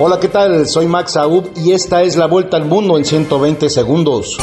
Hola, 0.00 0.20
¿qué 0.20 0.28
tal? 0.28 0.68
Soy 0.68 0.86
Max 0.86 1.16
Aub 1.16 1.50
y 1.56 1.72
esta 1.72 2.04
es 2.04 2.16
la 2.16 2.26
vuelta 2.26 2.56
al 2.56 2.64
mundo 2.64 2.98
en 2.98 3.04
120 3.04 3.68
segundos. 3.68 4.38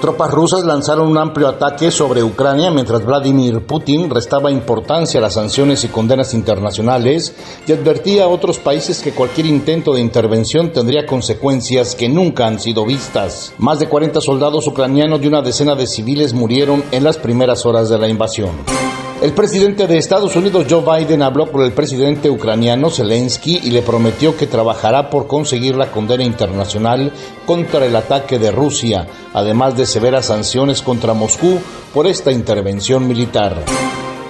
Tropas 0.00 0.32
rusas 0.32 0.64
lanzaron 0.64 1.06
un 1.06 1.16
amplio 1.16 1.46
ataque 1.46 1.92
sobre 1.92 2.24
Ucrania 2.24 2.72
mientras 2.72 3.04
Vladimir 3.04 3.64
Putin 3.64 4.10
restaba 4.10 4.50
importancia 4.50 5.20
a 5.20 5.22
las 5.22 5.34
sanciones 5.34 5.84
y 5.84 5.88
condenas 5.88 6.34
internacionales 6.34 7.36
y 7.68 7.72
advertía 7.72 8.24
a 8.24 8.28
otros 8.28 8.58
países 8.58 9.00
que 9.00 9.12
cualquier 9.12 9.46
intento 9.46 9.94
de 9.94 10.00
intervención 10.00 10.72
tendría 10.72 11.06
consecuencias 11.06 11.94
que 11.94 12.08
nunca 12.08 12.48
han 12.48 12.58
sido 12.58 12.84
vistas. 12.84 13.52
Más 13.58 13.78
de 13.78 13.88
40 13.88 14.20
soldados 14.20 14.66
ucranianos 14.66 15.22
y 15.22 15.28
una 15.28 15.40
decena 15.40 15.76
de 15.76 15.86
civiles 15.86 16.34
murieron 16.34 16.82
en 16.90 17.04
las 17.04 17.16
primeras 17.16 17.64
horas 17.64 17.88
de 17.88 17.98
la 17.98 18.08
invasión. 18.08 18.50
El 19.22 19.32
presidente 19.32 19.86
de 19.86 19.96
Estados 19.96 20.36
Unidos, 20.36 20.66
Joe 20.68 20.82
Biden, 20.82 21.22
habló 21.22 21.50
con 21.50 21.62
el 21.62 21.72
presidente 21.72 22.28
ucraniano 22.28 22.90
Zelensky 22.90 23.60
y 23.64 23.70
le 23.70 23.80
prometió 23.80 24.36
que 24.36 24.46
trabajará 24.46 25.08
por 25.08 25.26
conseguir 25.26 25.74
la 25.74 25.90
condena 25.90 26.22
internacional 26.22 27.10
contra 27.46 27.86
el 27.86 27.96
ataque 27.96 28.38
de 28.38 28.52
Rusia, 28.52 29.08
además 29.32 29.74
de 29.74 29.86
severas 29.86 30.26
sanciones 30.26 30.82
contra 30.82 31.14
Moscú 31.14 31.58
por 31.94 32.06
esta 32.06 32.30
intervención 32.30 33.08
militar. 33.08 33.56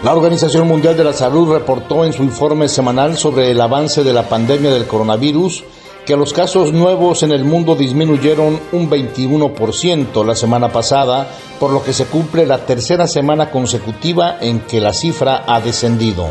La 0.05 0.15
Organización 0.15 0.69
Mundial 0.69 0.97
de 0.97 1.03
la 1.03 1.13
Salud 1.13 1.53
reportó 1.53 2.05
en 2.05 2.13
su 2.13 2.23
informe 2.23 2.69
semanal 2.69 3.17
sobre 3.17 3.51
el 3.51 3.61
avance 3.61 4.05
de 4.05 4.13
la 4.13 4.29
pandemia 4.29 4.71
del 4.71 4.87
coronavirus 4.87 5.65
que 6.07 6.17
los 6.17 6.33
casos 6.33 6.73
nuevos 6.73 7.25
en 7.25 7.33
el 7.33 7.45
mundo 7.45 7.75
disminuyeron 7.75 8.61
un 8.73 8.89
21% 8.89 10.25
la 10.25 10.37
semana 10.37 10.69
pasada, 10.69 11.29
por 11.59 11.73
lo 11.73 11.83
que 11.83 11.93
se 11.93 12.07
cumple 12.07 12.47
la 12.47 12.59
tercera 12.59 13.09
semana 13.09 13.51
consecutiva 13.51 14.39
en 14.41 14.61
que 14.61 14.81
la 14.81 14.93
cifra 14.93 15.43
ha 15.47 15.61
descendido. 15.61 16.31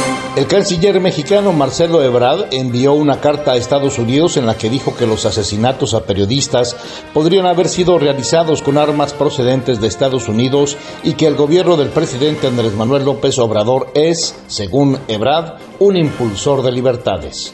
El 0.33 0.47
canciller 0.47 0.97
mexicano 1.01 1.51
Marcelo 1.51 2.01
Ebrard 2.01 2.45
envió 2.51 2.93
una 2.93 3.19
carta 3.19 3.51
a 3.51 3.57
Estados 3.57 3.99
Unidos 3.99 4.37
en 4.37 4.45
la 4.45 4.57
que 4.57 4.69
dijo 4.69 4.95
que 4.95 5.05
los 5.05 5.25
asesinatos 5.25 5.93
a 5.93 6.05
periodistas 6.05 6.77
podrían 7.13 7.45
haber 7.45 7.67
sido 7.67 7.99
realizados 7.99 8.61
con 8.61 8.77
armas 8.77 9.11
procedentes 9.11 9.81
de 9.81 9.87
Estados 9.87 10.29
Unidos 10.29 10.77
y 11.03 11.15
que 11.15 11.27
el 11.27 11.35
gobierno 11.35 11.75
del 11.75 11.89
presidente 11.89 12.47
Andrés 12.47 12.73
Manuel 12.75 13.03
López 13.03 13.37
Obrador 13.39 13.89
es, 13.93 14.33
según 14.47 14.97
Ebrard, 15.09 15.59
un 15.79 15.97
impulsor 15.97 16.63
de 16.63 16.71
libertades. 16.71 17.51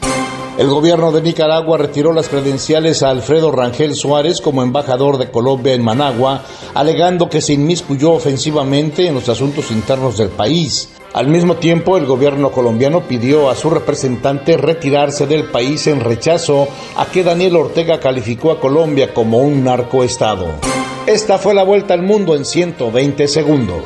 El 0.56 0.68
gobierno 0.68 1.10
de 1.10 1.22
Nicaragua 1.22 1.78
retiró 1.78 2.12
las 2.12 2.28
credenciales 2.28 3.02
a 3.02 3.10
Alfredo 3.10 3.50
Rangel 3.50 3.96
Suárez 3.96 4.40
como 4.40 4.62
embajador 4.62 5.18
de 5.18 5.32
Colombia 5.32 5.74
en 5.74 5.82
Managua, 5.82 6.42
alegando 6.74 7.28
que 7.28 7.40
se 7.40 7.54
inmiscuyó 7.54 8.12
ofensivamente 8.12 9.08
en 9.08 9.14
los 9.14 9.28
asuntos 9.28 9.72
internos 9.72 10.16
del 10.16 10.28
país. 10.30 10.90
Al 11.18 11.26
mismo 11.26 11.56
tiempo, 11.56 11.96
el 11.96 12.06
gobierno 12.06 12.52
colombiano 12.52 13.08
pidió 13.08 13.50
a 13.50 13.56
su 13.56 13.70
representante 13.70 14.56
retirarse 14.56 15.26
del 15.26 15.46
país 15.46 15.88
en 15.88 15.98
rechazo 15.98 16.68
a 16.96 17.06
que 17.06 17.24
Daniel 17.24 17.56
Ortega 17.56 17.98
calificó 17.98 18.52
a 18.52 18.60
Colombia 18.60 19.12
como 19.12 19.38
un 19.38 19.64
narcoestado. 19.64 20.46
Esta 21.08 21.38
fue 21.38 21.54
la 21.54 21.64
vuelta 21.64 21.92
al 21.92 22.02
mundo 22.02 22.36
en 22.36 22.44
120 22.44 23.26
segundos. 23.26 23.82